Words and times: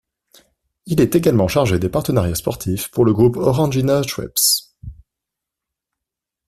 Il 0.87 0.99
est 0.99 1.13
également 1.13 1.47
chargé 1.47 1.77
des 1.77 1.87
partenariats 1.87 2.33
sportifs 2.33 2.89
pour 2.89 3.05
le 3.05 3.13
groupe 3.13 3.37
Orangina 3.37 4.01
Schweppes. 4.01 4.71